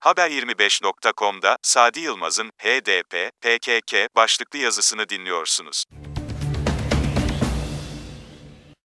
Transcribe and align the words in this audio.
Haber25.com'da 0.00 1.56
Sadi 1.62 2.00
Yılmaz'ın 2.00 2.50
HDP, 2.58 3.30
PKK 3.40 4.16
başlıklı 4.16 4.58
yazısını 4.58 5.08
dinliyorsunuz. 5.08 5.84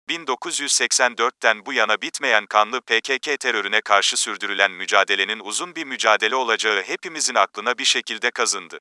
1984'ten 0.10 1.66
bu 1.66 1.74
yana 1.74 2.02
bitmeyen 2.02 2.46
kanlı 2.46 2.82
PKK 2.82 3.40
terörüne 3.40 3.82
karşı 3.82 4.18
sürdürülen 4.18 4.72
mücadelenin 4.72 5.40
uzun 5.40 5.76
bir 5.76 5.86
mücadele 5.86 6.36
olacağı 6.36 6.82
hepimizin 6.82 7.36
aklına 7.36 7.78
bir 7.78 7.86
şekilde 7.86 8.32
kazındı. 8.32 8.80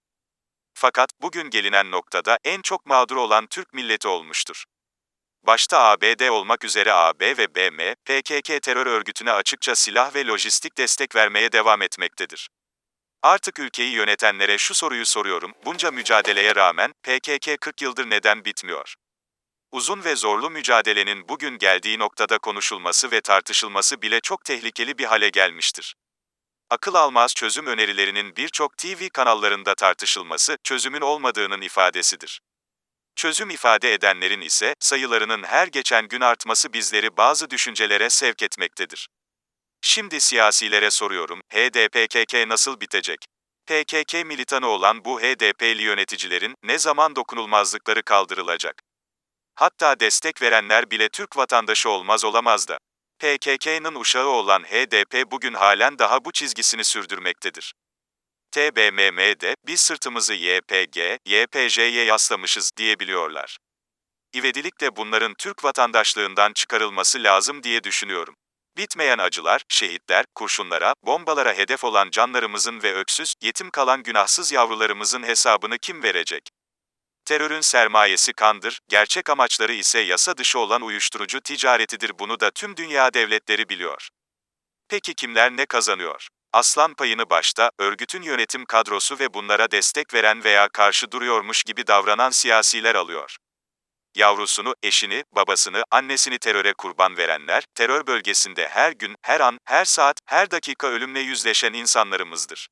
Fakat 0.74 1.10
bugün 1.22 1.50
gelinen 1.50 1.90
noktada 1.90 2.38
en 2.44 2.62
çok 2.62 2.86
mağdur 2.86 3.16
olan 3.16 3.46
Türk 3.46 3.74
milleti 3.74 4.08
olmuştur. 4.08 4.64
Başta 5.42 5.80
ABD 5.80 6.28
olmak 6.28 6.64
üzere 6.64 6.92
AB 6.92 7.36
ve 7.38 7.54
BM, 7.54 7.94
PKK 7.94 8.62
terör 8.62 8.86
örgütüne 8.86 9.32
açıkça 9.32 9.74
silah 9.74 10.14
ve 10.14 10.26
lojistik 10.26 10.78
destek 10.78 11.16
vermeye 11.16 11.52
devam 11.52 11.82
etmektedir. 11.82 12.48
Artık 13.22 13.58
ülkeyi 13.58 13.92
yönetenlere 13.92 14.58
şu 14.58 14.74
soruyu 14.74 15.06
soruyorum, 15.06 15.52
bunca 15.64 15.90
mücadeleye 15.90 16.54
rağmen 16.54 16.92
PKK 17.02 17.60
40 17.60 17.82
yıldır 17.82 18.10
neden 18.10 18.44
bitmiyor? 18.44 18.94
Uzun 19.72 20.04
ve 20.04 20.16
zorlu 20.16 20.50
mücadelenin 20.50 21.28
bugün 21.28 21.58
geldiği 21.58 21.98
noktada 21.98 22.38
konuşulması 22.38 23.10
ve 23.10 23.20
tartışılması 23.20 24.02
bile 24.02 24.20
çok 24.20 24.44
tehlikeli 24.44 24.98
bir 24.98 25.04
hale 25.04 25.28
gelmiştir. 25.28 25.94
Akıl 26.70 26.94
almaz 26.94 27.34
çözüm 27.34 27.66
önerilerinin 27.66 28.36
birçok 28.36 28.76
TV 28.76 29.08
kanallarında 29.12 29.74
tartışılması, 29.74 30.58
çözümün 30.64 31.00
olmadığının 31.00 31.60
ifadesidir. 31.60 32.40
Çözüm 33.20 33.50
ifade 33.50 33.92
edenlerin 33.92 34.40
ise 34.40 34.74
sayılarının 34.78 35.42
her 35.42 35.66
geçen 35.66 36.08
gün 36.08 36.20
artması 36.20 36.72
bizleri 36.72 37.16
bazı 37.16 37.50
düşüncelere 37.50 38.10
sevk 38.10 38.42
etmektedir. 38.42 39.08
Şimdi 39.82 40.20
siyasilere 40.20 40.90
soruyorum, 40.90 41.40
HDPKK 41.52 42.34
nasıl 42.48 42.80
bitecek? 42.80 43.18
PKK 43.66 44.26
militanı 44.26 44.66
olan 44.66 45.04
bu 45.04 45.20
HDP'li 45.20 45.82
yöneticilerin 45.82 46.54
ne 46.62 46.78
zaman 46.78 47.16
dokunulmazlıkları 47.16 48.02
kaldırılacak? 48.02 48.82
Hatta 49.54 50.00
destek 50.00 50.42
verenler 50.42 50.90
bile 50.90 51.08
Türk 51.08 51.36
vatandaşı 51.36 51.90
olmaz 51.90 52.24
olamaz 52.24 52.68
da. 52.68 52.78
PKK'nın 53.18 53.94
uşağı 53.94 54.28
olan 54.28 54.62
HDP 54.62 55.30
bugün 55.30 55.54
halen 55.54 55.98
daha 55.98 56.24
bu 56.24 56.32
çizgisini 56.32 56.84
sürdürmektedir. 56.84 57.74
TBMM'de 58.50 59.54
biz 59.66 59.80
sırtımızı 59.80 60.34
YPG, 60.34 60.96
YPJ'ye 61.26 62.04
yaslamışız 62.04 62.70
diyebiliyorlar. 62.76 63.58
İvedilik 64.32 64.80
de 64.80 64.96
bunların 64.96 65.34
Türk 65.38 65.64
vatandaşlığından 65.64 66.52
çıkarılması 66.52 67.22
lazım 67.22 67.62
diye 67.62 67.84
düşünüyorum. 67.84 68.34
Bitmeyen 68.76 69.18
acılar, 69.18 69.62
şehitler, 69.68 70.24
kurşunlara, 70.34 70.94
bombalara 71.02 71.54
hedef 71.54 71.84
olan 71.84 72.10
canlarımızın 72.10 72.82
ve 72.82 72.94
öksüz, 72.94 73.34
yetim 73.42 73.70
kalan 73.70 74.02
günahsız 74.02 74.52
yavrularımızın 74.52 75.22
hesabını 75.22 75.78
kim 75.78 76.02
verecek? 76.02 76.48
Terörün 77.24 77.60
sermayesi 77.60 78.32
kandır, 78.32 78.80
gerçek 78.88 79.30
amaçları 79.30 79.72
ise 79.72 79.98
yasa 80.00 80.36
dışı 80.36 80.58
olan 80.58 80.82
uyuşturucu 80.82 81.40
ticaretidir 81.40 82.18
bunu 82.18 82.40
da 82.40 82.50
tüm 82.50 82.76
dünya 82.76 83.14
devletleri 83.14 83.68
biliyor. 83.68 84.08
Peki 84.88 85.14
kimler 85.14 85.56
ne 85.56 85.66
kazanıyor? 85.66 86.28
Aslan 86.52 86.94
payını 86.94 87.30
başta, 87.30 87.70
örgütün 87.78 88.22
yönetim 88.22 88.64
kadrosu 88.64 89.18
ve 89.18 89.34
bunlara 89.34 89.70
destek 89.70 90.14
veren 90.14 90.44
veya 90.44 90.68
karşı 90.68 91.10
duruyormuş 91.10 91.62
gibi 91.62 91.86
davranan 91.86 92.30
siyasiler 92.30 92.94
alıyor. 92.94 93.36
Yavrusunu, 94.14 94.74
eşini, 94.82 95.24
babasını, 95.32 95.84
annesini 95.90 96.38
teröre 96.38 96.72
kurban 96.72 97.16
verenler, 97.16 97.64
terör 97.74 98.06
bölgesinde 98.06 98.68
her 98.68 98.92
gün, 98.92 99.16
her 99.22 99.40
an, 99.40 99.58
her 99.64 99.84
saat, 99.84 100.16
her 100.26 100.50
dakika 100.50 100.86
ölümle 100.86 101.20
yüzleşen 101.20 101.72
insanlarımızdır. 101.72 102.68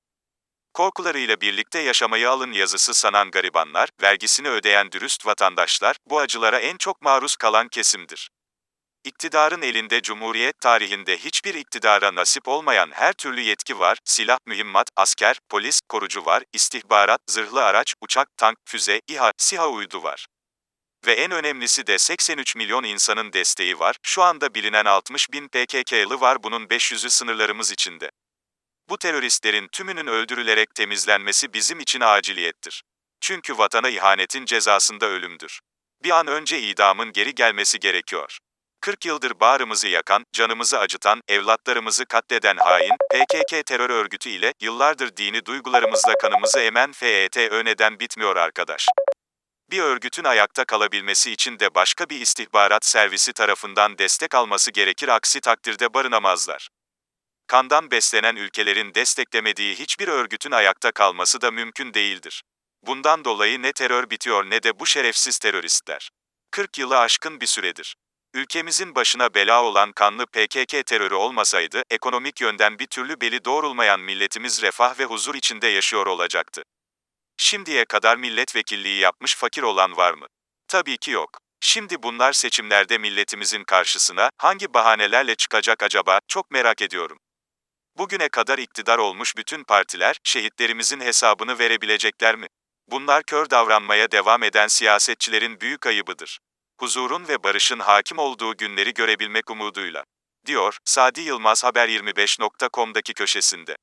Korkularıyla 0.75 1.41
birlikte 1.41 1.79
yaşamayı 1.79 2.31
alın 2.31 2.53
yazısı 2.53 2.95
sanan 2.95 3.31
garibanlar, 3.31 3.89
vergisini 4.03 4.49
ödeyen 4.49 4.93
dürüst 4.93 5.27
vatandaşlar, 5.27 5.97
bu 6.07 6.19
acılara 6.19 6.59
en 6.59 6.77
çok 6.77 7.03
maruz 7.03 7.37
kalan 7.37 7.69
kesimdir. 7.69 8.31
İktidarın 9.05 9.63
elinde 9.63 10.03
Cumhuriyet 10.03 10.61
tarihinde 10.61 11.17
hiçbir 11.17 11.55
iktidara 11.55 12.15
nasip 12.15 12.49
olmayan 12.49 12.91
her 12.93 13.13
türlü 13.13 13.41
yetki 13.41 13.79
var, 13.79 13.99
silah, 14.05 14.39
mühimmat, 14.47 14.91
asker, 14.97 15.39
polis, 15.49 15.81
korucu 15.89 16.25
var, 16.25 16.43
istihbarat, 16.53 17.21
zırhlı 17.31 17.65
araç, 17.65 17.95
uçak, 18.01 18.37
tank, 18.37 18.59
füze, 18.65 19.01
İHA, 19.09 19.33
SİHA 19.39 19.69
uydu 19.69 20.03
var. 20.03 20.27
Ve 21.07 21.13
en 21.13 21.31
önemlisi 21.31 21.87
de 21.87 21.99
83 21.99 22.57
milyon 22.57 22.85
insanın 22.85 23.33
desteği 23.33 23.79
var, 23.79 23.97
şu 24.03 24.23
anda 24.23 24.55
bilinen 24.55 24.85
60 24.85 25.33
bin 25.33 25.49
PKK'lı 25.49 26.21
var 26.21 26.43
bunun 26.43 26.67
500'ü 26.67 27.11
sınırlarımız 27.11 27.73
içinde. 27.73 28.11
Bu 28.89 28.99
teröristlerin 28.99 29.69
tümünün 29.73 30.07
öldürülerek 30.07 30.75
temizlenmesi 30.75 31.53
bizim 31.53 31.81
için 31.81 32.01
aciliyettir. 32.01 32.83
Çünkü 33.21 33.59
vatana 33.59 33.89
ihanetin 33.89 34.45
cezasında 34.45 35.07
ölümdür. 35.07 35.61
Bir 36.05 36.11
an 36.11 36.27
önce 36.27 36.61
idamın 36.61 37.13
geri 37.13 37.35
gelmesi 37.35 37.79
gerekiyor. 37.79 38.39
40 38.81 39.05
yıldır 39.05 39.41
bağrımızı 39.41 39.89
yakan, 39.89 40.25
canımızı 40.33 40.79
acıtan, 40.79 41.21
evlatlarımızı 41.29 42.07
katleden 42.07 42.57
hain, 42.57 42.97
PKK 43.13 43.67
terör 43.67 43.91
örgütü 43.91 44.31
ile 44.31 44.53
yıllardır 44.61 45.17
dini 45.17 45.45
duygularımızla 45.45 46.15
kanımızı 46.23 46.61
emen 46.61 46.93
FETÖ 46.93 47.65
neden 47.65 48.01
bitmiyor 48.01 48.37
arkadaş. 48.37 48.87
Bir 49.71 49.83
örgütün 49.83 50.25
ayakta 50.25 50.65
kalabilmesi 50.65 51.33
için 51.33 51.59
de 51.59 51.75
başka 51.75 52.11
bir 52.11 52.21
istihbarat 52.21 52.87
servisi 52.87 53.33
tarafından 53.33 53.99
destek 53.99 54.35
alması 54.35 54.71
gerekir 54.71 55.09
aksi 55.09 55.41
takdirde 55.41 55.95
barınamazlar. 55.95 56.69
Kandan 57.47 57.91
beslenen 57.91 58.37
ülkelerin 58.37 58.95
desteklemediği 58.95 59.75
hiçbir 59.75 60.09
örgütün 60.09 60.51
ayakta 60.51 60.93
kalması 60.93 61.41
da 61.41 61.51
mümkün 61.51 61.95
değildir. 61.95 62.43
Bundan 62.83 63.25
dolayı 63.25 63.63
ne 63.63 63.73
terör 63.73 64.11
bitiyor 64.11 64.51
ne 64.51 64.63
de 64.63 64.79
bu 64.79 64.87
şerefsiz 64.87 65.39
teröristler. 65.39 66.11
40 66.51 66.79
yılı 66.79 66.99
aşkın 66.99 67.41
bir 67.41 67.47
süredir. 67.47 67.97
Ülkemizin 68.35 68.95
başına 68.95 69.35
bela 69.35 69.65
olan 69.65 69.93
kanlı 69.93 70.27
PKK 70.27 70.87
terörü 70.87 71.15
olmasaydı, 71.15 71.83
ekonomik 71.91 72.41
yönden 72.41 72.79
bir 72.79 72.87
türlü 72.87 73.21
beli 73.21 73.45
doğrulmayan 73.45 74.01
milletimiz 74.01 74.63
refah 74.63 74.99
ve 74.99 75.05
huzur 75.05 75.35
içinde 75.35 75.67
yaşıyor 75.67 76.07
olacaktı. 76.07 76.63
Şimdiye 77.37 77.85
kadar 77.85 78.17
milletvekilliği 78.17 78.99
yapmış 79.01 79.37
fakir 79.37 79.63
olan 79.63 79.97
var 79.97 80.15
mı? 80.15 80.27
Tabii 80.69 80.97
ki 80.99 81.11
yok. 81.11 81.39
Şimdi 81.61 82.03
bunlar 82.03 82.33
seçimlerde 82.33 82.99
milletimizin 82.99 83.65
karşısına 83.65 84.31
hangi 84.39 84.75
bahanelerle 84.75 85.35
çıkacak 85.35 85.83
acaba 85.83 86.21
çok 86.29 86.51
merak 86.51 86.83
ediyorum. 86.83 87.19
Bugüne 87.99 88.29
kadar 88.29 88.59
iktidar 88.59 88.99
olmuş 88.99 89.37
bütün 89.37 89.65
partiler 89.65 90.17
şehitlerimizin 90.25 91.01
hesabını 91.01 91.59
verebilecekler 91.59 92.37
mi? 92.37 92.47
Bunlar 92.89 93.23
kör 93.23 93.51
davranmaya 93.51 94.11
devam 94.11 94.43
eden 94.43 94.67
siyasetçilerin 94.67 95.61
büyük 95.61 95.87
ayıbıdır 95.87 96.39
huzurun 96.81 97.29
ve 97.29 97.43
barışın 97.43 97.79
hakim 97.79 98.19
olduğu 98.19 98.57
günleri 98.57 98.95
görebilmek 98.95 99.51
umuduyla, 99.51 100.05
diyor 100.47 100.79
Sadi 100.85 101.21
Yılmaz 101.21 101.65
Haber25.com'daki 101.65 103.15
köşesinde. 103.15 103.77